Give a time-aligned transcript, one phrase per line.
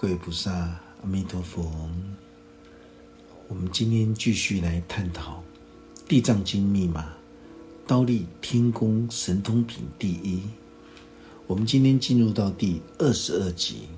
[0.00, 1.72] 各位菩萨，阿弥陀佛。
[3.48, 5.42] 我们今天继续来探讨
[6.08, 7.14] 《地藏经》密码
[7.84, 10.42] “刀立天宫神通品”第一。
[11.48, 13.88] 我们今天进入到第二十二集。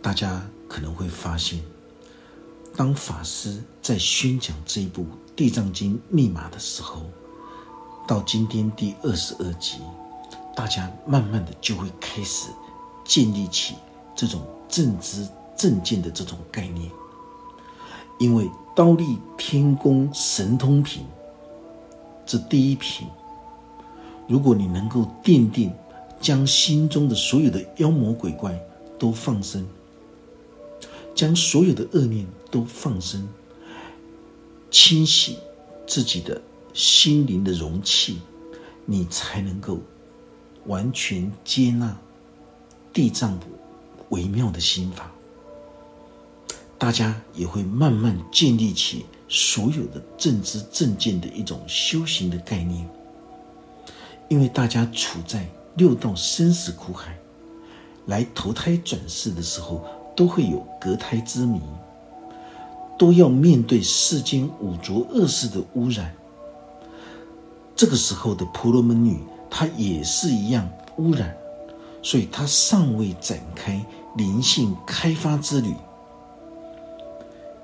[0.00, 1.62] 大家可能会发现，
[2.74, 5.02] 当法师在宣讲这一部
[5.36, 7.02] 《地藏经》密码的时候，
[8.06, 9.80] 到今天第二十二集，
[10.56, 12.48] 大家慢慢的就会开始
[13.04, 13.74] 建立起
[14.16, 14.42] 这种。
[14.68, 16.90] 正知正见的这种概念，
[18.18, 21.04] 因为刀立天宫神通品，
[22.24, 23.08] 这第一品，
[24.28, 25.72] 如果你能够奠定，
[26.20, 28.56] 将心中的所有的妖魔鬼怪
[28.98, 29.66] 都放生，
[31.14, 33.28] 将所有的恶念都放生，
[34.70, 35.38] 清洗
[35.86, 36.40] 自己的
[36.72, 38.20] 心灵的容器，
[38.84, 39.78] 你才能够
[40.66, 41.96] 完全接纳
[42.92, 43.57] 地藏菩。
[44.10, 45.10] 微妙的心法，
[46.78, 52.88] 大家也会慢慢建立起所有的正知正见的一种修行的概念。
[54.28, 57.18] 因为大家处在六道生死苦海，
[58.06, 61.60] 来投胎转世的时候，都会有隔胎之谜，
[62.98, 66.14] 都要面对世间五浊恶世的污染。
[67.74, 71.34] 这个时候的婆罗门女，她也是一样污染，
[72.02, 73.82] 所以她尚未展开。
[74.18, 75.72] 灵性开发之旅，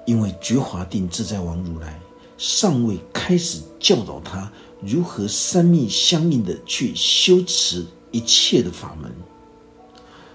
[0.07, 2.01] 因为觉华定自在王如来
[2.39, 9.13] 尚未开始教导他如何三密相应的去修持一切的法门，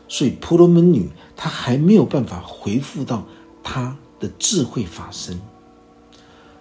[0.10, 3.26] 所以婆罗门女她还没有办法回复到
[3.64, 5.40] 她的智慧法身，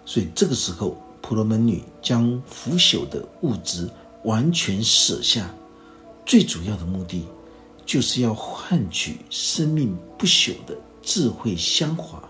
[0.04, 3.90] 所以这个时候婆罗门女将腐朽的物质
[4.22, 5.52] 完全舍下，
[6.24, 7.26] 最主要的目的。
[7.88, 12.22] 就是要换取生命不朽的智慧香华。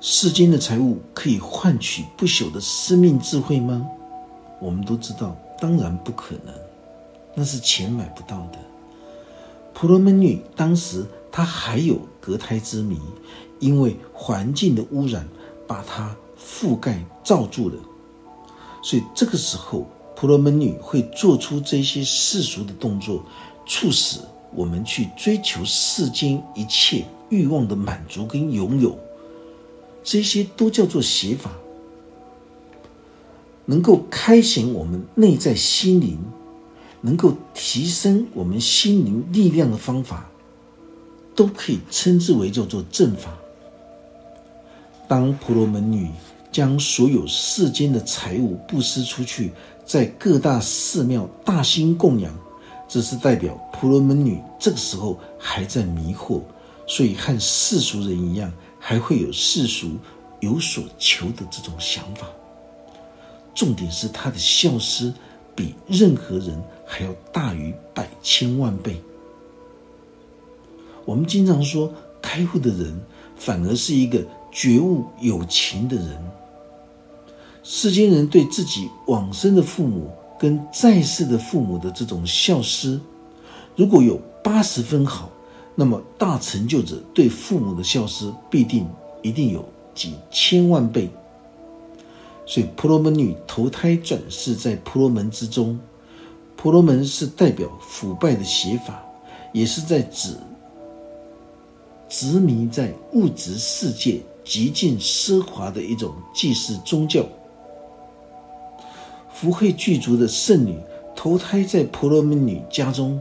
[0.00, 3.86] 世间的财物可以换取不朽的生命智慧吗？
[4.60, 6.52] 我们都知道，当然不可能，
[7.36, 8.58] 那是钱买不到的。
[9.72, 13.00] 婆罗门女当时她还有隔胎之谜，
[13.60, 15.24] 因为环境的污染
[15.68, 17.76] 把她覆盖罩住了，
[18.82, 19.86] 所以这个时候。
[20.16, 23.22] 婆罗门女会做出这些世俗的动作，
[23.66, 24.18] 促使
[24.54, 28.98] 我们去追求世间一切欲望的满足跟拥有，
[30.02, 31.52] 这些都叫做邪法。
[33.66, 36.18] 能够开显我们内在心灵，
[37.02, 40.30] 能够提升我们心灵力量的方法，
[41.34, 43.36] 都可以称之为叫做正法。
[45.06, 46.08] 当婆罗门女
[46.50, 49.52] 将所有世间的财物布施出去。
[49.86, 52.36] 在各大寺庙大兴供养，
[52.88, 56.40] 这是代表婆罗门女这个时候还在迷惑，
[56.88, 59.92] 所以和世俗人一样，还会有世俗
[60.40, 62.26] 有所求的这种想法。
[63.54, 65.14] 重点是她的孝思
[65.54, 69.00] 比任何人还要大于百千万倍。
[71.04, 73.00] 我们经常说，开悟的人
[73.36, 74.20] 反而是一个
[74.50, 76.30] 觉悟有情的人。
[77.68, 83.00] 世间人对自己往生的父母跟在世的父母的这种孝思，
[83.74, 85.28] 如果有八十分好，
[85.74, 88.86] 那么大成就者对父母的孝思必定
[89.20, 89.64] 一定有
[89.96, 91.10] 几千万倍。
[92.46, 95.76] 所以婆罗门女投胎转世在婆罗门之中，
[96.54, 99.04] 婆罗门是代表腐败的写法，
[99.52, 100.36] 也是在指
[102.08, 107.26] 执迷在物质世界极尽奢华的一种祭祀宗教。
[109.38, 110.78] 福慧具足的圣女
[111.14, 113.20] 投胎在婆罗门女家中，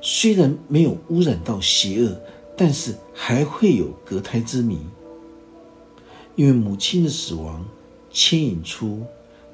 [0.00, 2.20] 虽然没有污染到邪恶，
[2.56, 4.80] 但是还会有隔胎之谜。
[6.34, 7.64] 因为母亲的死亡
[8.10, 9.00] 牵引出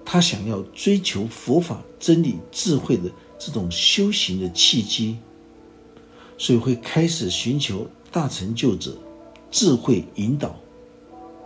[0.07, 5.19] 她想要追求佛法真理智慧的这种修行的契机，
[6.39, 8.97] 所以会开始寻求大成就者
[9.51, 10.57] 智慧引导，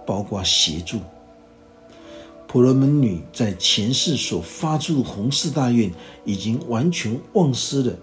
[0.07, 1.01] 包括协助。
[2.53, 5.91] 婆罗门女在前世所发出的弘誓大愿
[6.27, 7.97] 已经完全忘失了，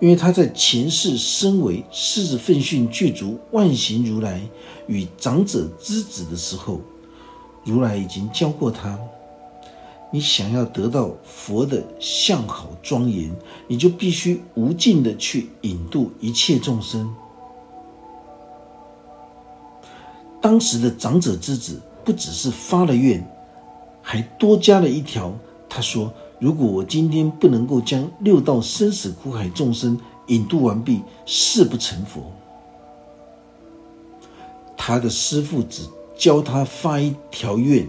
[0.00, 4.42] 因为她在前世身为狮子奋训具足万行如来
[4.86, 6.78] 与长者之子的时候，
[7.64, 8.98] 如来已经教过她：
[10.12, 13.34] 你想要得到佛的相好庄严，
[13.66, 17.10] 你就必须无尽的去引渡一切众生。
[20.42, 23.26] 当时的长者之子不只是发了愿。
[24.06, 25.32] 还多加了一条，
[25.66, 32.22] 他说：“如果我今天不能够将六道生死苦海众生引渡完毕，誓不成佛。
[34.76, 35.82] 他的师父只
[36.16, 37.88] 教他发一条愿，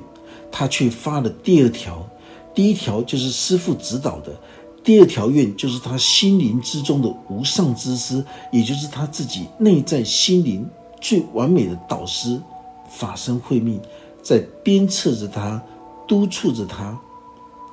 [0.50, 2.08] 他却发了第二条。
[2.54, 4.34] 第一条就是师父指导的，
[4.82, 8.24] 第二条愿就是他心灵之中的无上之师，
[8.54, 10.66] 也就是他自己内在心灵
[11.02, 12.42] 最完美的导师
[12.90, 13.82] 法身慧命，
[14.24, 15.62] 在鞭策着他，
[16.08, 16.98] 督促着他，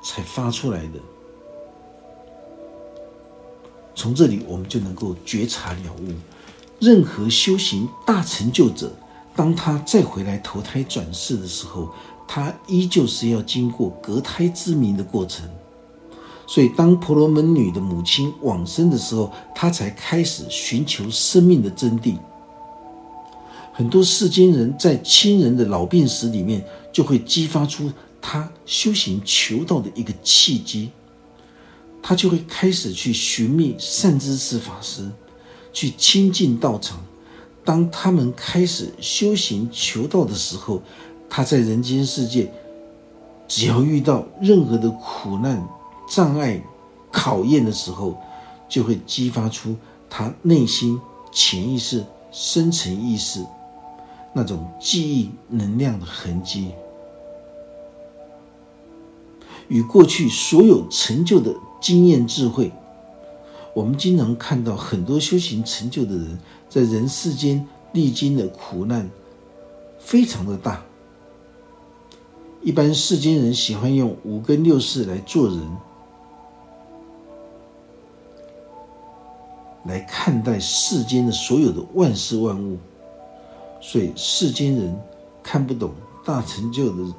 [0.03, 0.99] 才发出来的。
[3.95, 6.13] 从这里，我们就能够觉察了悟，
[6.79, 8.91] 任何修行大成就者。
[9.35, 11.89] 当他再回来投胎转世的时候，
[12.27, 15.47] 他依旧是要经过隔胎之谜的过程。
[16.45, 22.17] 所以，当婆罗门女的母亲往生的时候，他才开始寻求生命的真谛。
[23.71, 27.91] 很多世间人在亲人的老病死里面，就会激发出
[28.25, 30.91] 他修行求道的一个契机，
[32.01, 35.11] 他就会开始去寻觅善知识法师，
[35.73, 37.03] 去亲近道场。
[37.65, 40.81] 当他们开始修行求道的时候，
[41.29, 42.49] 他在人间世界，
[43.45, 45.61] 只要遇到任何的苦难、
[46.09, 46.63] 障碍、
[47.11, 48.17] 考验的时候，
[48.69, 49.75] 就会激发出
[50.09, 50.97] 他内心
[51.31, 53.45] 潜意识、深层意识
[54.33, 56.71] 那种记忆能量的痕迹，
[59.67, 62.71] 与过去所有成就的经验智慧。
[63.73, 66.39] 我们经常看到很多修行成就的人，
[66.69, 69.09] 在人世间历经的苦难
[69.99, 70.83] 非常的大。
[72.61, 75.77] 一般世间人喜欢用五根六识来做人，
[79.85, 82.77] 来看待世间的所有的万事万物，
[83.81, 84.97] 所以世间人
[85.41, 85.91] 看不懂
[86.23, 87.13] 大成就的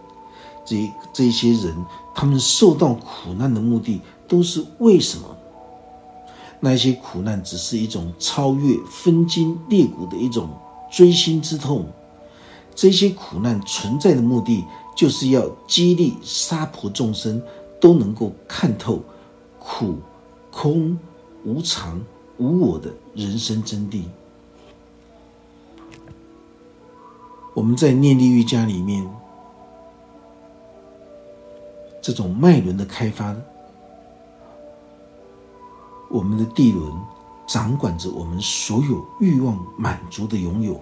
[0.64, 1.74] 这这些人，
[2.14, 5.36] 他们受到苦难的目的都是为什么？
[6.60, 10.48] 那些苦难只是一种超越分筋裂骨的一种
[10.90, 11.84] 锥心之痛，
[12.74, 14.64] 这些苦难存在的目的，
[14.96, 17.42] 就是要激励杀婆众生
[17.78, 19.02] 都能够看透
[19.58, 19.96] 苦、
[20.50, 20.98] 空、
[21.44, 22.00] 无常、
[22.38, 24.04] 无我的人生真谛。
[27.52, 29.06] 我们在念力瑜伽里面，
[32.04, 33.34] 这种脉轮的开发。
[36.10, 36.92] 我们的地轮
[37.48, 40.78] 掌管着我们所有欲望满足的拥有。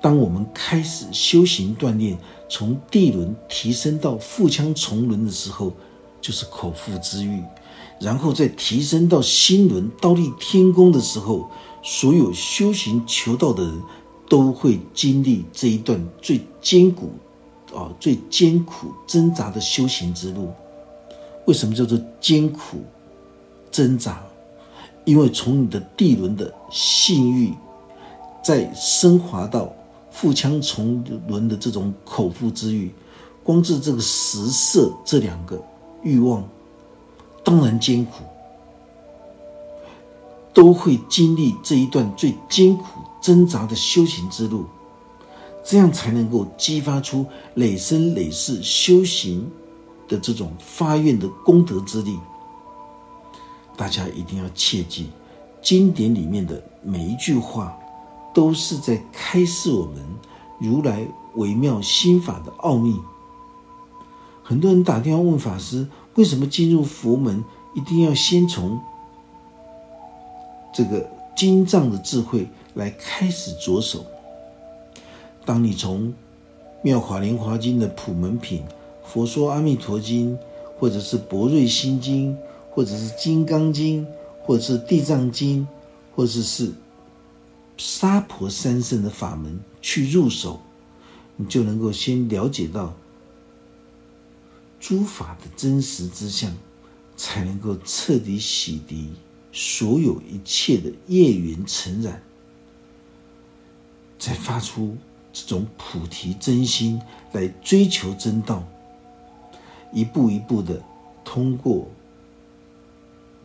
[0.00, 2.18] 当我们开始修行锻炼，
[2.48, 5.74] 从地轮提升到腹腔重轮的时候，
[6.22, 7.42] 就是口腹之欲；
[8.00, 11.50] 然后再提升到心轮倒立天宫的时候，
[11.82, 13.82] 所有修行求道的人
[14.26, 17.10] 都会经历这一段最艰苦、
[17.74, 20.50] 啊最艰苦挣扎的修行之路。
[21.46, 22.78] 为什么叫做艰苦
[23.70, 24.22] 挣扎？
[25.06, 27.54] 因为从你的地轮的性欲，
[28.42, 29.72] 再升华到
[30.10, 32.92] 腹腔重轮的这种口腹之欲，
[33.42, 35.60] 光是这个食色这两个
[36.02, 36.46] 欲望，
[37.42, 38.22] 当然艰苦，
[40.52, 44.66] 都会经历这一段最艰苦挣扎的修行之路，
[45.62, 49.50] 这样才能够激发出累生累世修行。
[50.08, 52.18] 的这种发愿的功德之力，
[53.76, 55.08] 大家一定要切记，
[55.62, 57.78] 经典里面的每一句话，
[58.34, 60.04] 都是在开示我们
[60.58, 61.06] 如来
[61.36, 63.00] 微妙心法的奥秘。
[64.42, 67.44] 很多人打电话问法师，为什么进入佛门
[67.76, 68.80] 一定要先从
[70.74, 74.04] 这个经藏的智慧来开始着手？
[75.50, 76.06] 当你从
[76.80, 78.62] 《妙法莲华经》的普门品。
[79.02, 80.32] 佛说《阿弥陀经》，
[80.78, 82.32] 或者是《般若心经》，
[82.70, 84.06] 或者是《金刚经》，
[84.44, 85.62] 或者是《地藏经》，
[86.14, 86.70] 或者是
[87.76, 90.60] 沙婆三圣的法门去入手，
[91.34, 92.94] 你就能够先了解到
[94.78, 96.56] 诸法的真实之相，
[97.16, 99.08] 才能够彻底洗涤
[99.50, 102.22] 所有一切的业缘尘染，
[104.16, 104.96] 再发出
[105.32, 107.00] 这种菩提真心
[107.32, 108.62] 来追求真道。
[109.92, 110.80] 一步一步的
[111.24, 111.88] 通过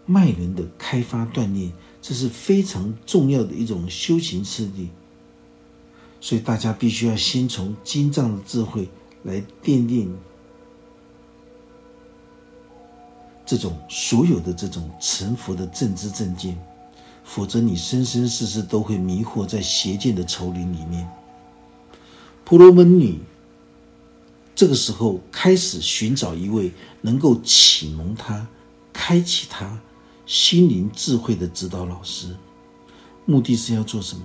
[0.06, 4.89] 脉轮的开发锻炼，这是非常重要的一种修行次第。
[6.22, 8.89] 所以大家必须要先从经藏的智慧
[9.24, 10.15] 来奠定
[13.46, 16.58] 这种所有的这种成佛的正知正见，
[17.24, 21.08] 否则你生生世世都会迷惑在邪见的丛林里面。
[22.46, 23.20] 婆罗门女。
[24.56, 26.72] 这个时候开始寻找一位
[27.02, 28.48] 能够启蒙他、
[28.94, 29.78] 开启他
[30.25, 32.34] 心灵智慧的指导老师。
[33.25, 34.24] 目的是要做什么？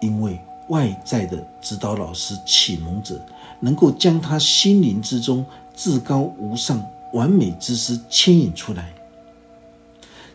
[0.00, 3.20] 因为外在的指导老师、启蒙者，
[3.58, 5.44] 能够将他心灵之中
[5.74, 8.94] 至高无上、完美之师牵引出来，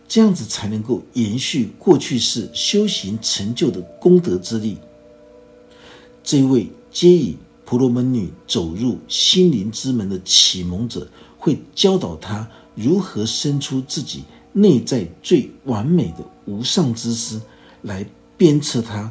[0.07, 4.77] 这样子才能够延续过去式修行成就的功德之力。
[6.27, 11.07] 这位皆以婆罗门女走入心灵之门的启蒙者，
[11.37, 17.41] 会教导她如何生出自己内在最完美的无上之师，
[17.83, 18.05] 来
[18.35, 19.09] 鞭策她、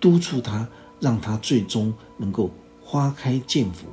[0.00, 0.66] 督促她，
[0.98, 2.50] 让她最终能够
[2.82, 3.86] 花开见佛。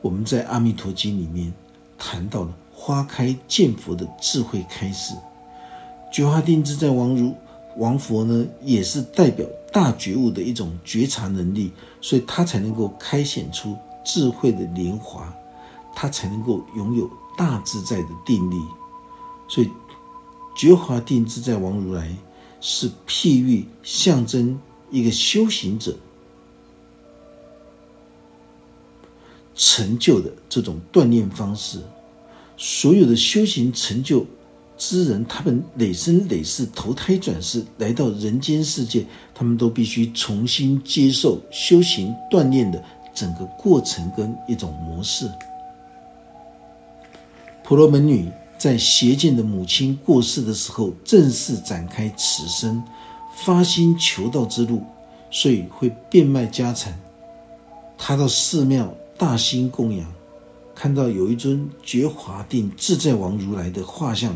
[0.00, 1.52] 我们在《阿弥陀经》里面
[1.98, 5.12] 谈到了花开见佛的智慧开始，
[6.10, 7.34] 觉华定自在王如。
[7.76, 15.32] 王佛呢，也是代表大觉悟的一种觉察能力，所以他才能够开显出智慧的莲华，
[15.94, 18.56] 他才能够拥有大自在的定力。
[19.48, 19.70] 所以，
[20.56, 22.14] 觉华定自在王如来
[22.60, 24.58] 是譬喻象征
[24.90, 25.96] 一个修行者
[29.54, 31.80] 成就的这种锻炼方式，
[32.56, 34.26] 所有的修行成就。
[34.80, 42.82] 之人，他们累生累世投胎转世来到人间世界，他们都必须重新接受修行锻炼的
[43.14, 45.30] 整个过程跟一种模式。
[47.62, 52.82] 婆罗门女在邪见的母亲过世的时候，正式展开此生
[53.44, 54.82] 发心求道之路，
[55.30, 56.98] 所以会变卖家产。
[57.98, 60.10] 她到寺庙大兴供养，
[60.74, 64.34] 看到有一尊觉华定自在王如来的画像。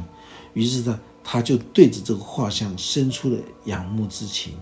[0.54, 4.54] 于是呢，他就对着这个画像生出了仰慕之情。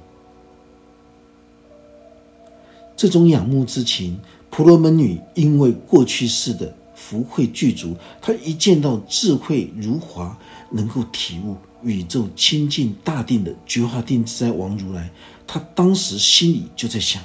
[2.97, 4.19] 这种仰慕之情，
[4.51, 10.37] 婆罗门女因为过去世的福慧具足，她一见到智慧如华，
[10.71, 15.11] 能够体悟宇宙清净大定的觉华定自在王如来，
[15.47, 17.23] 她当时心里就在想，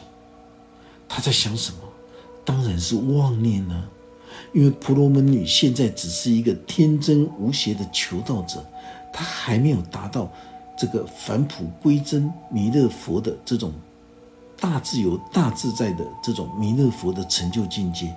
[1.07, 1.79] 她在想什么？
[2.43, 3.89] 当然是妄念呢。
[4.53, 8.63] 因为婆罗门女现在只是一个天真无邪的求道者，
[9.13, 10.31] 她还没有达到
[10.77, 13.73] 这个返璞归真弥勒佛的这种
[14.59, 18.13] 大自由、大自在的这种弥勒佛的成就境界，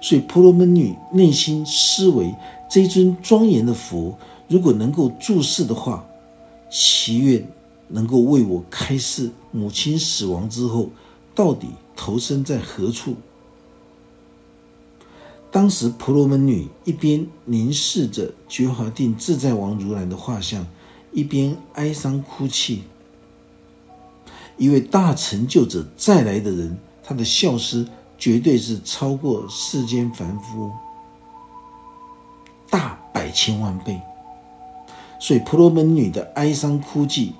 [0.00, 2.34] 所以婆罗门女内心思维：
[2.68, 4.16] 这尊庄严的佛，
[4.48, 6.04] 如果能够注视的话，
[6.70, 7.42] 祈愿
[7.88, 10.90] 能够为我开示母亲死亡之后
[11.34, 13.14] 到底投生在何处。
[15.52, 20.64] 当时婆罗门女一边凝视着觉华定自在王如来的画像，
[21.12, 22.84] 一边哀伤哭泣。
[24.56, 30.70] 一位大成就者再来的人，他的孝思绝对是超过世间凡夫
[32.68, 34.00] 大百千万倍。
[35.18, 37.34] 所以婆罗门女的哀伤哭泣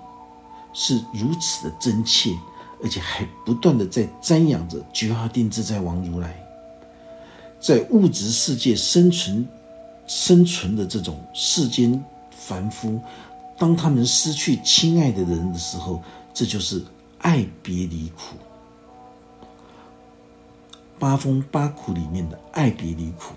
[0.72, 2.36] 是如此的真切，
[2.82, 6.34] 而且还不断的在瞻仰着觉华定自在王如来。
[7.60, 9.46] 在物质世界生存、
[10.06, 12.98] 生存的这种世间凡夫，
[13.58, 16.02] 当他们失去亲爱的人的时候，
[16.32, 16.82] 这就是
[17.18, 18.36] 爱别离苦。
[20.98, 23.34] 八风八苦里面的爱别离苦，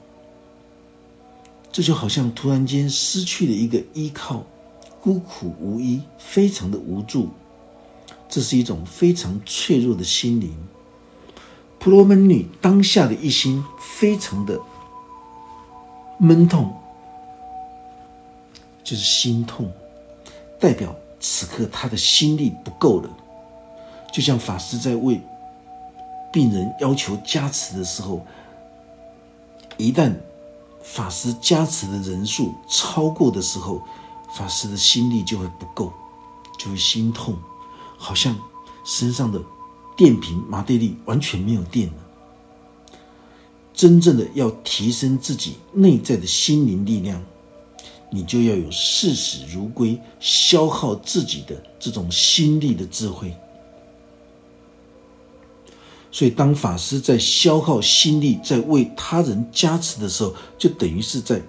[1.72, 4.44] 这就好像突然间失去了一个依靠，
[5.02, 7.30] 孤苦无依，非常的无助。
[8.30, 10.56] 这是一种非常脆弱的心灵。
[11.84, 14.58] 婆罗门女当下的一心非常的
[16.18, 16.74] 闷痛，
[18.86, 19.70] 就是心痛，
[20.58, 23.10] 代表此刻她的心力不够了。
[24.14, 25.22] 就像法师在为
[26.32, 28.26] 病人要求加持的时候，
[29.76, 30.16] 一旦
[30.82, 33.82] 法师加持的人数超过的时候，
[34.34, 35.92] 法师的心力就会不够，
[36.58, 37.36] 就会心痛，
[37.98, 38.34] 好像
[38.86, 39.38] 身上的。
[39.96, 41.94] 电瓶马电力完全没有电了。
[43.74, 47.22] 真正的要提升自己内在的心灵力量，
[48.12, 53.36] 你就要有视死如归、消耗自己的这种心力的智慧。
[56.12, 61.42] 所以，当法师在消耗心力，在为他人加持的时候，就等于是在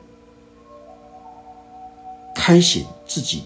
[2.35, 3.43] 开显自己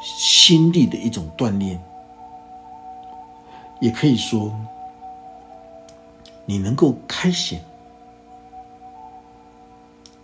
[0.00, 1.82] 心力的一种锻炼。
[3.84, 4.50] 也可以说，
[6.46, 7.62] 你能够开显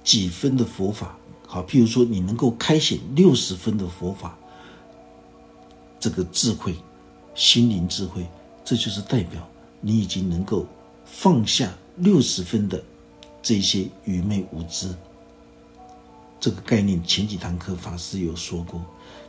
[0.02, 1.14] 几分的佛法，
[1.46, 4.34] 好，譬如说你能够开显六十分的佛法，
[5.98, 6.74] 这个智慧、
[7.34, 8.26] 心灵智慧，
[8.64, 9.46] 这就是代表
[9.82, 10.64] 你已经能够
[11.04, 12.82] 放下六十分的
[13.42, 14.88] 这些愚昧无知。
[16.40, 18.80] 这个概念前几堂课法师有说过，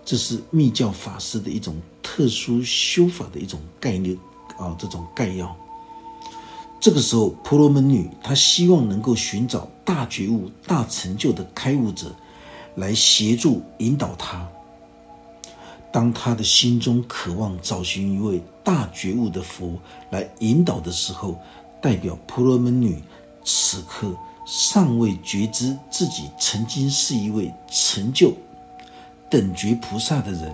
[0.03, 4.17] 这是密教法师的一种特殊修法的一种概念
[4.58, 5.55] 啊，这种概要。
[6.79, 12.13] 这个时候，婆罗门女她希望能够寻找大觉悟、大成就的开悟者，
[12.75, 14.48] 来协助引导她。
[15.91, 19.77] 当她的心中渴望找寻一位大觉悟的佛
[20.10, 21.38] 来引导的时候，
[21.79, 23.00] 代表婆罗门女
[23.46, 24.12] 此刻
[24.46, 28.34] 尚未觉知自己曾经是一位成就
[29.31, 30.53] 等觉菩萨的人，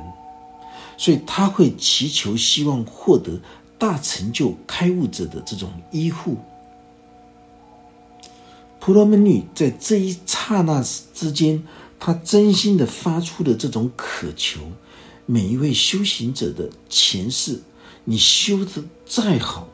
[0.98, 3.38] 所以他会祈求，希望获得。
[3.80, 6.36] 大成就开悟者的这种依护，
[8.80, 11.64] 婆罗门女在这一刹那之间，
[12.00, 14.62] 她真心的发出的这种渴求。
[15.28, 17.62] 每一位修行者的前世，
[18.04, 19.68] 你修的再好，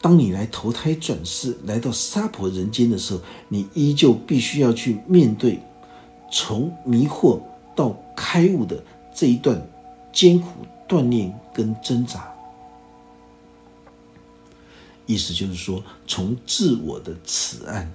[0.00, 5.58] 当你来投胎转世，来到娑婆人间的时候，你依旧必须要去面对
[6.30, 7.40] 从迷惑
[8.14, 8.82] 开悟的
[9.14, 9.60] 这一段
[10.12, 10.48] 艰苦
[10.88, 12.32] 锻炼跟挣扎。
[15.06, 17.92] 意思就是说，从自我的此岸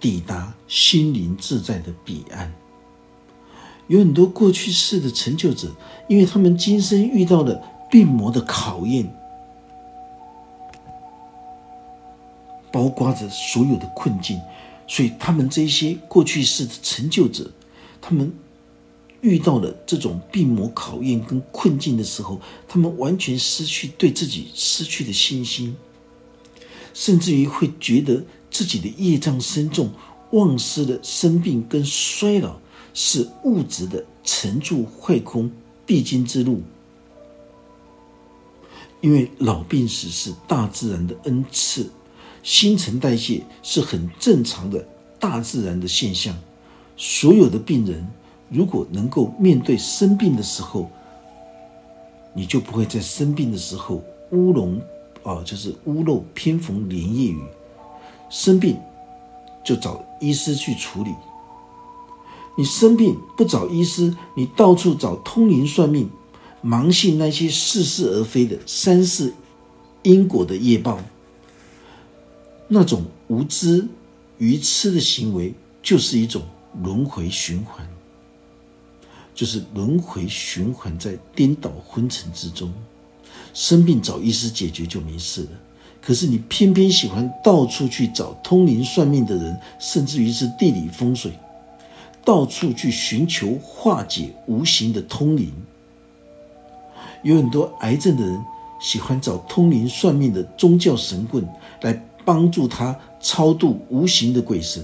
[0.00, 2.52] 抵达心灵自在的彼岸，
[3.86, 5.68] 有很多过去世的成就者，
[6.08, 9.08] 因为他们今生遇到了病魔的考验，
[12.72, 14.40] 包括着所有的困境，
[14.88, 17.48] 所以他们这些过去世的成就者，
[18.06, 18.32] 他们。
[19.22, 25.74] 遇到了这种病魔考验跟困境的时候，他们完全失去对自己失去的信心，
[26.94, 29.90] 甚至于会觉得自己的业障深重，
[30.30, 32.56] 忘失了生病跟衰老
[32.94, 35.50] 是物质的沉住坏空
[35.84, 36.62] 必经之路，
[39.00, 41.90] 因为老病死是大自然的恩赐，
[42.44, 44.86] 新陈代谢是很正常的
[45.18, 46.38] 大自然的现象，
[46.96, 48.06] 所有的病人。
[48.48, 50.88] 如果能够面对生病的时候，
[52.32, 54.80] 你就不会在生病的时候乌龙
[55.24, 57.40] 啊，就是屋漏偏逢连夜雨。
[58.30, 58.76] 生病
[59.64, 61.10] 就找医师去处理。
[62.56, 66.08] 你生病不找医师，你到处找通灵算命，
[66.64, 69.34] 盲信那些似是而非的三世
[70.02, 70.98] 因果的业报，
[72.68, 73.88] 那种无知
[74.38, 76.42] 愚痴的行为，就是一种
[76.82, 77.86] 轮回循环。
[79.34, 82.72] 就是轮回循环在颠倒昏沉之中，
[83.52, 85.48] 生病找医师解决就没事了。
[86.00, 91.32] 可是你偏偏喜欢到处去找通灵算命的人，甚至于是地理风水，
[92.24, 95.52] 到处去寻求化解无形的通灵。
[97.22, 98.42] 有很多癌症的人
[98.80, 101.46] 喜欢找通灵算命的宗教神棍
[101.82, 101.92] 来
[102.24, 104.82] 帮助他超度无形的鬼神，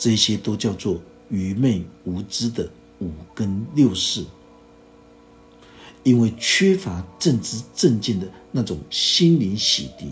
[0.00, 2.68] 这些都叫做愚昧无知的。
[3.02, 4.22] 五根六识，
[6.02, 10.04] 因为缺乏正知正见的那种心灵洗涤。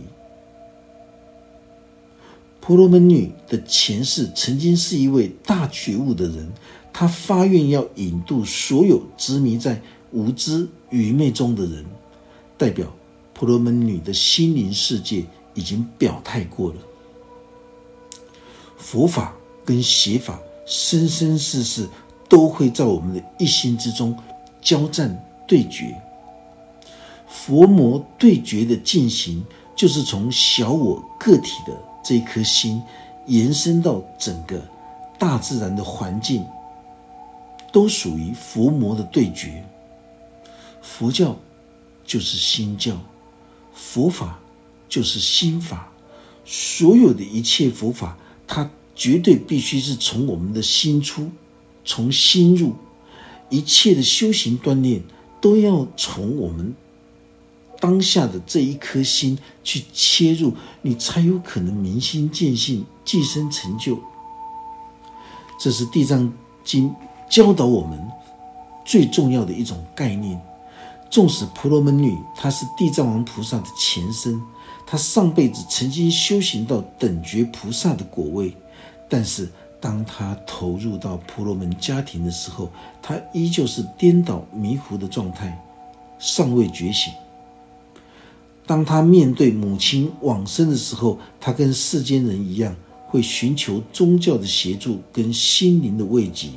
[2.62, 6.50] 婆罗门女的前世曾经是一位大觉悟的人，
[6.94, 11.84] 她发愿要引渡所有执迷在无知愚昧中的人，
[12.56, 12.90] 代表
[13.34, 16.76] 婆罗门女的心灵世界已经表态过了。
[18.78, 19.36] 佛法
[19.68, 21.86] 跟邪法生生世世。
[22.30, 24.14] 都会在我们的一心之中
[24.60, 25.08] 交战
[25.46, 25.98] 对决，
[27.26, 29.42] 佛魔对决的进行，
[29.74, 31.72] 就是从小我个体的
[32.04, 32.82] 这一颗心，
[33.24, 34.60] 延伸到整个
[35.18, 36.44] 大自然的环境，
[37.72, 39.64] 都属于佛魔的对决。
[40.82, 41.34] 佛教
[42.04, 42.94] 就是心教，
[43.72, 44.38] 佛法
[44.86, 45.90] 就是心法，
[46.44, 48.68] 所有的一切佛法，它
[48.98, 51.30] 绝对必须是从我们的心出。
[51.84, 52.74] 从心入，
[53.48, 55.02] 一切的修行锻炼
[55.40, 56.74] 都要从我们
[57.80, 63.98] 当下的这一颗心去切入，你才有可能明心见性、寄生成就。
[65.58, 66.30] 这是《地藏
[66.62, 66.90] 经》
[67.30, 67.98] 教导我们
[68.84, 70.38] 最重要的一种概念。
[71.10, 74.38] 纵使婆罗门女她是地藏王菩萨的前身，
[74.86, 78.54] 她上辈子曾经修行到等觉菩萨的果位，
[79.08, 79.48] 但是。
[79.80, 82.68] 当他投入到婆罗门家庭的时候，
[83.00, 85.56] 他依旧是颠倒迷糊的状态，
[86.18, 87.12] 尚未觉醒。
[88.66, 92.74] 当他面对母亲往生的时候，他跟世间人一样，
[93.06, 96.48] 会寻求宗教的协助跟心灵的慰藉。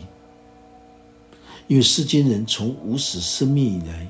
[1.68, 4.08] 因为世间人从无始生命以来，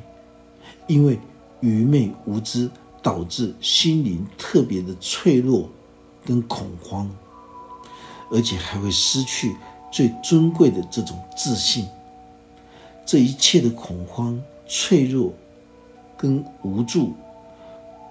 [0.88, 1.20] 因为
[1.60, 2.72] 愚昧无知，
[3.04, 5.70] 导致心灵特别的脆弱
[6.26, 7.14] 跟恐慌，
[8.32, 9.56] 而且还会失去
[9.92, 11.88] 最尊贵的这种自信。
[13.06, 15.34] 这一切的恐慌、脆弱
[16.16, 17.14] 跟无助，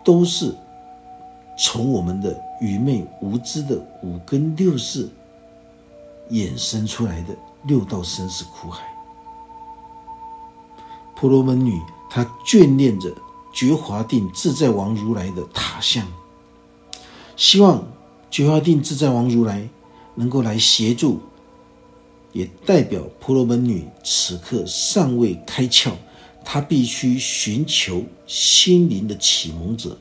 [0.05, 0.55] 都是
[1.59, 5.09] 从我们的愚昧无知的五根六识
[6.31, 8.85] 衍生出来的六道生死苦海。
[11.17, 11.81] 婆罗门女
[12.11, 13.15] 她眷恋着
[13.55, 16.07] 觉华定自在王如来的塔像，
[17.37, 17.83] 希望
[18.31, 19.69] 觉华定自在王如来
[20.21, 21.19] 能够来协助，
[22.33, 25.93] 也代表婆罗门女此刻尚未开窍，
[26.45, 29.97] 她必须寻求心灵的启蒙者，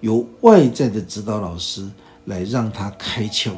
[0.00, 1.88] 由外在的指导老师
[2.24, 3.52] 来让她开窍。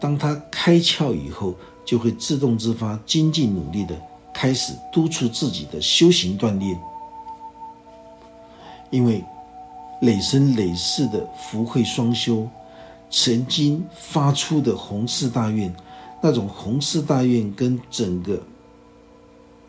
[0.00, 1.54] 当她开窍以后，
[1.84, 3.96] 就会自动自发、精进努力的
[4.34, 6.76] 开始督促自己的修行锻炼。
[8.90, 9.24] 因为
[10.02, 12.48] 累生累世的福慧双修，
[13.10, 15.74] 曾经发出的弘誓大愿，
[16.22, 18.42] 那种弘誓大愿跟整个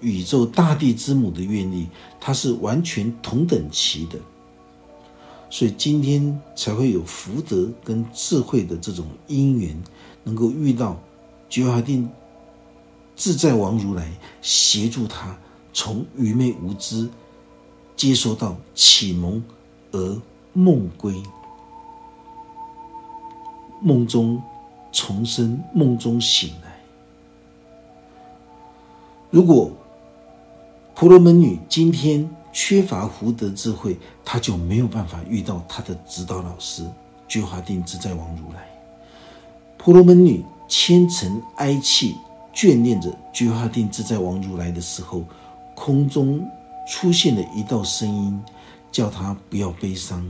[0.02, 1.88] 宇宙大地之母的愿力，
[2.19, 4.19] 它是完全同等齐的。
[5.50, 9.82] 所以今天才会有福德跟智慧的这种因缘，
[10.23, 11.00] 能够遇到
[11.50, 12.10] 觉华定
[13.15, 15.38] 自在王如来协助他
[15.73, 17.10] 从愚昧无知。
[17.95, 19.43] 接收到启蒙
[19.91, 20.21] 而
[20.54, 21.15] 梦归，
[23.82, 24.42] 梦中
[24.92, 26.78] 重生，梦中醒来。
[29.30, 29.72] 如果
[30.96, 36.84] 婆罗门女今天缺乏福德智慧，她就没有办法遇到她的指导老师
[37.28, 38.68] 觉华定自在王如来。
[39.78, 42.16] 婆罗门女虔诚哀泣，
[42.54, 45.24] 眷恋着觉华定自在王如来的时候，
[45.76, 46.46] 空中。
[46.90, 48.42] 出现了一道声音，
[48.94, 50.26] 叫他不要悲伤。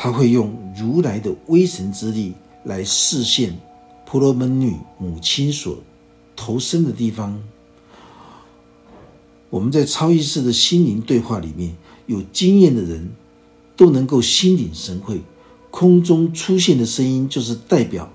[0.00, 2.32] 他会用如来的威神之力
[2.62, 3.52] 来示现
[4.06, 5.76] 婆罗门女母亲所
[6.36, 7.42] 投身的地方。
[9.50, 13.10] 我们在超意识的心灵对话里面，有经验的人
[13.76, 15.20] 都能够心领神会。
[15.70, 18.08] 空中出现的声音，就是代表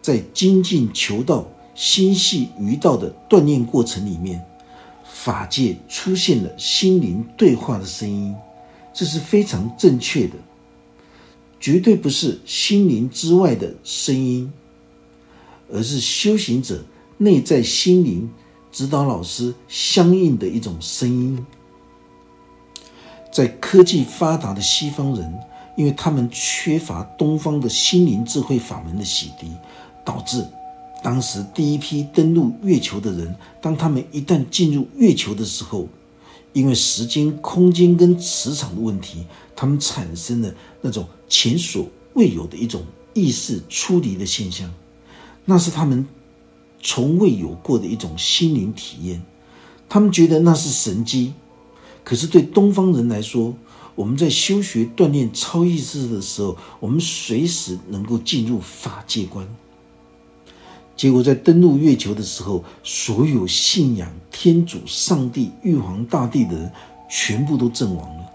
[0.00, 4.44] 在精进求道、心系于道的锻炼过程里面。
[5.04, 8.34] 法界出现了心灵对话的声音，
[8.92, 10.34] 这是非常正确的，
[11.62, 14.52] 绝对不是心灵之外的声音，
[15.72, 16.82] 而是修行者
[17.18, 18.28] 内在心灵
[18.72, 21.46] 指导老师相应的一种声音。
[23.32, 25.32] 在科技发达的西方人，
[25.76, 29.46] 因为他们缺乏东方的心灵智慧法门的洗涤，
[30.04, 30.44] 导致。
[31.00, 35.86] 当时第一批登陆月球的人，当他们一旦进入月球的时候，
[36.52, 39.24] 因为时间、空间跟磁场的问题，
[39.56, 42.84] 他们产生了那种前所未有的一种
[43.14, 44.72] 意识出离的现象，
[45.44, 46.06] 那是他们
[46.82, 49.22] 从未有过的一种心灵体验。
[49.88, 51.32] 他们觉得那是神机，
[52.04, 53.54] 可是对东方人来说，
[53.94, 59.46] 我们在修学锻炼超意识的时候，我们随时能够进入法界观。
[60.96, 66.70] 结果在登陆月球的时候，所有信仰天主、上帝、玉皇大帝的人
[67.10, 68.30] 全部都阵亡了。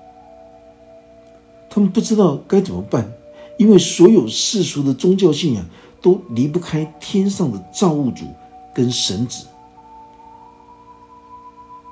[1.70, 3.10] 他们不知道该怎么办，
[3.58, 5.66] 因为所有世俗的宗教信仰
[6.02, 8.26] 都离不开天上的造物主
[8.74, 9.46] 跟神子，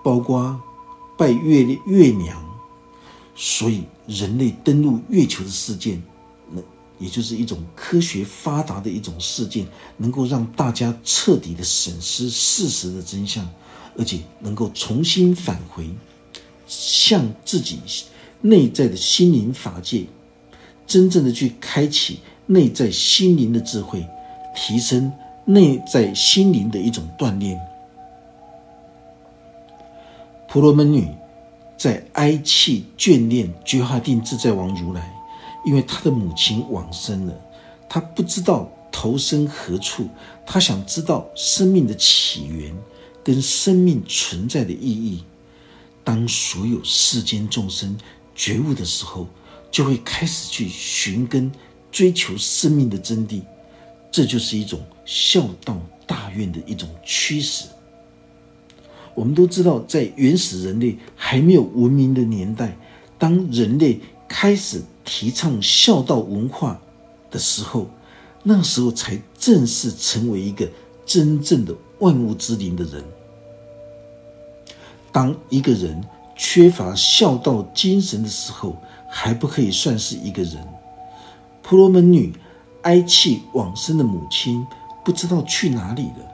[0.04, 0.60] 包括
[1.18, 2.38] 拜月月娘，
[3.36, 6.02] 所以人类登陆月球的事件。
[7.06, 9.64] 也就是一种科学发达的一种事件，
[9.96, 13.48] 能够让大家彻底的审视事实的真相，
[13.96, 15.88] 而且能够重新返回，
[16.66, 17.80] 向自己
[18.42, 20.08] 内在的心灵法界，
[20.88, 24.04] 真正的去开启内在心灵的智慧，
[24.56, 25.14] 提升
[25.46, 27.56] 内在心灵的一种锻炼。
[30.50, 31.08] 婆罗门女
[31.78, 35.15] 在哀泣眷恋觉华定自在王如来。
[35.66, 37.34] 因为他的母亲往生了，
[37.90, 40.08] 他不知道投生何处，
[40.46, 42.74] 他想知道生命的起源
[43.24, 45.24] 跟生命存在的意义。
[46.04, 47.98] 当所有世间众生
[48.36, 49.28] 觉悟的时候，
[49.72, 51.52] 就会开始去寻根，
[51.92, 53.42] 追求生命的真谛。
[54.12, 57.66] 这就是一种孝道大愿的一种驱使。
[59.16, 62.78] 我们都知道，在原始人类还没有文明的年代，
[63.18, 64.84] 当人类开始。
[65.06, 66.82] 提倡孝道文化
[67.32, 67.86] 的时候，
[68.44, 70.68] 那时候才正式成为一个
[71.06, 73.04] 真正的万物之灵的人。
[75.12, 76.04] 当一个人
[76.36, 78.76] 缺乏孝道精神的时候，
[79.10, 80.68] 还不可以算是一个人。
[81.64, 82.34] 婆罗门女
[82.82, 84.66] 哀泣往生的母亲
[85.04, 86.26] 不知道去哪里了。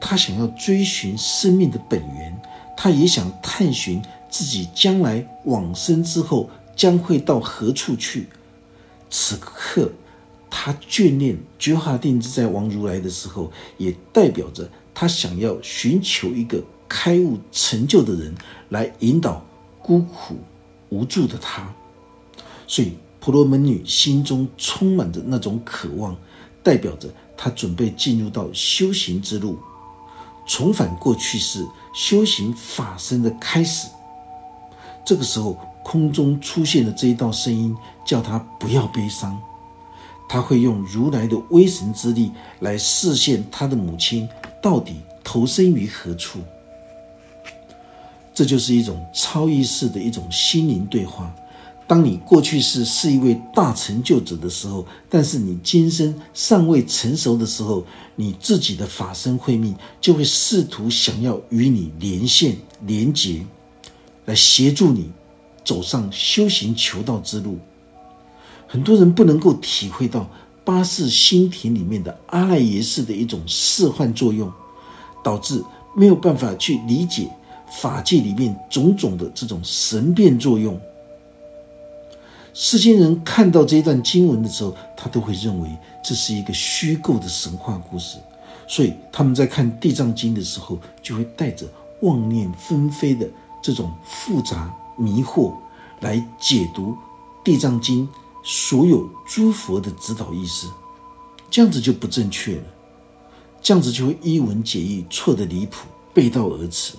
[0.00, 2.36] 她想要追寻生命的本源，
[2.76, 8.28] 她也想探寻自己将来往生之后将会到何处去。
[9.10, 9.90] 此刻，
[10.50, 18.34] 他眷恋觉华定自在王如来的时候，也代表着他想要寻求一个开悟成就的人
[18.70, 19.44] 来引导
[19.80, 20.36] 孤苦
[20.88, 21.72] 无助的他。
[22.66, 26.16] 所以，婆罗门女心中充满着那种渴望，
[26.62, 29.58] 代表着她准备进入到修行之路。
[30.46, 33.88] 重返过去是修行法身的开始。
[35.06, 39.40] 这个时候，空中出现的这一道声音，叫他不要悲伤。
[40.28, 44.26] 他会用如来的威神之力来示现他的母亲
[44.60, 46.40] 到底投身于何处。
[48.32, 51.32] 这就是一种超意识的一种心灵对话。
[51.86, 57.84] 当你过去是是一位大成就者的时候，但是你今生尚未成熟的时候，
[58.16, 63.44] 你自己的法身慧命就会试图想要与你连线、连结，
[64.24, 65.12] 来协助你
[65.64, 67.58] 走上修行求道之路。
[68.66, 70.28] 很多人不能够体会到
[70.64, 74.52] 八世心田里面的阿赖耶识的一种示幻作用，
[75.22, 75.62] 导致
[75.94, 77.28] 没有办法去理解
[77.80, 80.80] 法界里面种种的这种神变作用。
[82.52, 85.68] 世间人看到这一段经文的时候，他都会认为
[86.02, 88.16] 这是一个虚构的神话故事，
[88.68, 91.66] 所以他们在看《地藏经》的时候，就会带着
[92.02, 93.28] 妄念纷飞的
[93.62, 95.54] 这种复杂迷惑
[96.00, 96.92] 来解读
[97.44, 98.06] 《地藏经》
[98.42, 100.68] 所有诸佛的指导意思，
[101.50, 102.64] 这样子就不正确了，
[103.62, 106.94] 这样子就会一文解义，错得离谱，背道而驰。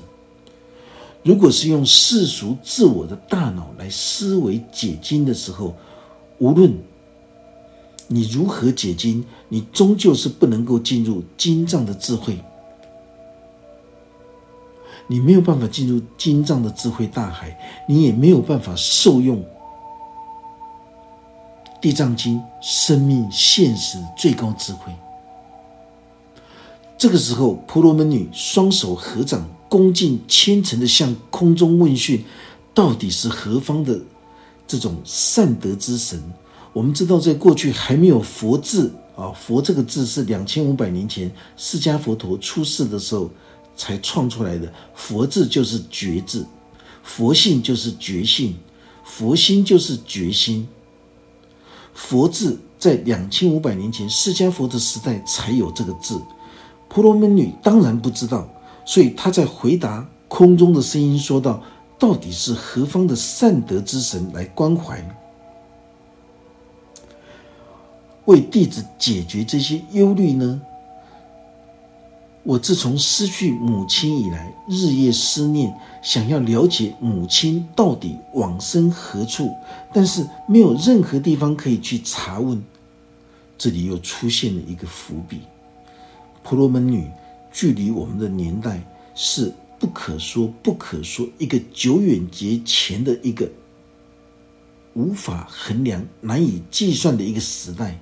[1.24, 5.76] 如果是用世俗自我的大脑来思维解经的时候，
[6.38, 6.72] 无论
[8.08, 12.38] 你如何解经，你终究是不能够进入经藏的智慧。
[15.08, 19.44] 你没有办法进入经藏的智慧大海，你也没有办法受用
[21.82, 24.92] 地藏经生命现实最高智慧。
[26.98, 29.46] 这个时候，婆罗门女双手合掌。
[29.68, 32.24] 恭敬虔诚的向空中问讯，
[32.74, 34.00] 到底是何方的
[34.66, 36.22] 这种善德之神？
[36.72, 43.30] 我们知道，在过去还没有佛字啊，佛这个字是两千五百年前释迦佛陀出世的时候
[43.76, 44.72] 才创出来的。
[44.94, 46.46] 佛字就是觉字，
[47.04, 48.56] 佛性就是觉性，
[49.04, 50.68] 佛心就是觉心。
[51.94, 56.22] 佛字在两千五百年前释迦佛的时代才有这个字，
[56.90, 58.48] 婆罗门女当然不知道。
[58.86, 61.64] 所以他在回答空中的声音说道
[61.98, 65.04] ：“到底是何方的善德之神来关怀，
[68.26, 70.62] 为弟子解决这些忧虑呢？
[72.46, 79.52] 我自从失去母亲以来，日夜思念，想要了解母亲到底往生何处，
[79.92, 82.64] 但是没有任何地方可以去查问。
[83.58, 85.42] 这里又出现了一个伏笔：
[86.44, 87.10] 婆罗门女。”
[87.58, 93.50] 距离我们的年代是不可说、不可说，一个久远节前的一个
[94.94, 97.98] 无法衡量、难以计算的一个时代。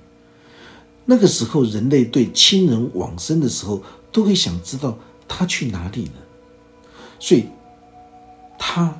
[1.04, 3.80] 那个时候，人类对亲人往生的时候，
[4.14, 4.96] 都会想知道
[5.28, 6.12] 他去哪里了，
[7.18, 7.44] 所以
[8.58, 8.98] 他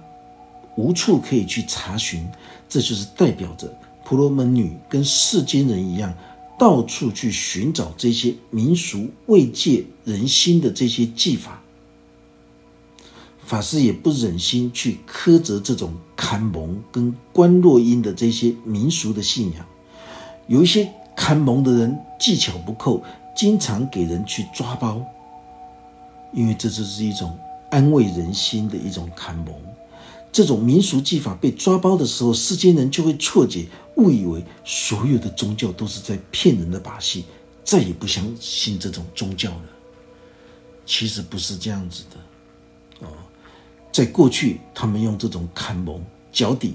[0.76, 2.28] 无处可以去查询。
[2.68, 3.72] 这就是代表着
[4.04, 6.12] 婆罗门女跟世间人一样。
[6.56, 11.60] 到处去寻找这些民俗慰藉人心的这些技法，
[13.44, 19.66] 法师也不忍心去苛责这种看蒙跟观落阴的这些民俗的信仰。
[20.46, 23.02] 有一些看蒙的人技巧不够，
[23.34, 25.02] 经常给人去抓包，
[26.32, 27.36] 因为这就是一种
[27.70, 29.54] 安慰人心的一种看蒙。
[30.30, 33.66] 这种民俗技法被抓包的时候，世间人就会错觉，
[33.96, 37.24] 误以为所有的宗教都是在骗人的把戏，
[37.64, 39.62] 再也不相信这种宗教了。
[40.84, 43.12] 其实不是这样子的，哦，
[43.92, 46.74] 在过去，他们用这种砍蒙脚底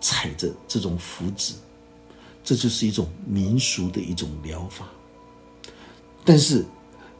[0.00, 1.52] 踩着这种符纸，
[2.44, 4.86] 这就是一种民俗的一种疗法。
[6.26, 6.62] 但是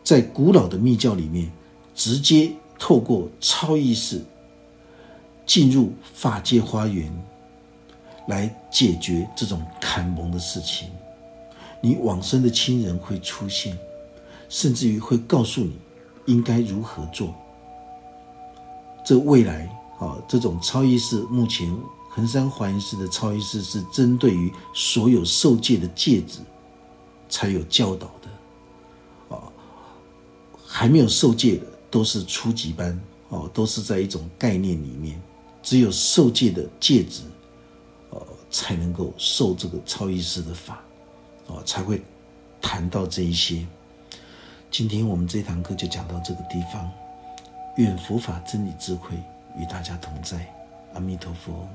[0.04, 1.50] 在古老的密教里面，
[1.94, 4.22] 直接透过超意识。
[5.46, 7.08] 进入法界花园，
[8.26, 10.90] 来解决这种砍蒙的事情。
[11.80, 13.78] 你往生的亲人会出现，
[14.48, 15.78] 甚至于会告诉你
[16.24, 17.32] 应该如何做。
[19.04, 21.72] 这未来啊，这种超意识，目前
[22.10, 26.40] 恒山华严寺的超意识是针对于所有受戒的戒指
[27.28, 28.10] 才有教导，
[30.78, 35.18] 还没有受戒的都是初级班，哦，都是在一种概念里面，
[35.62, 37.22] 只有受戒的戒指，
[38.10, 40.84] 呃，才能够受这个超意识的法，
[41.46, 42.02] 哦，才会
[42.60, 43.66] 谈到这一些。
[44.70, 46.92] 今天我们这堂课就讲到这个地方，
[47.78, 49.16] 愿佛法真理智慧
[49.58, 50.46] 与大家同在，
[50.92, 51.66] 阿弥陀佛。